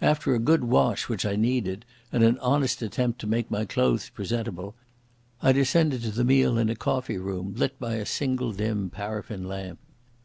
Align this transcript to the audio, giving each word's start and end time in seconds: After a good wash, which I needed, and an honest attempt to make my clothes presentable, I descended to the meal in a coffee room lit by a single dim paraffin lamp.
After 0.00 0.32
a 0.32 0.38
good 0.38 0.62
wash, 0.62 1.08
which 1.08 1.26
I 1.26 1.34
needed, 1.34 1.84
and 2.12 2.22
an 2.22 2.38
honest 2.38 2.82
attempt 2.82 3.18
to 3.20 3.26
make 3.26 3.50
my 3.50 3.64
clothes 3.64 4.10
presentable, 4.10 4.76
I 5.42 5.50
descended 5.50 6.02
to 6.02 6.12
the 6.12 6.22
meal 6.22 6.56
in 6.56 6.68
a 6.70 6.76
coffee 6.76 7.18
room 7.18 7.52
lit 7.56 7.80
by 7.80 7.94
a 7.96 8.06
single 8.06 8.52
dim 8.52 8.90
paraffin 8.90 9.42
lamp. 9.42 9.80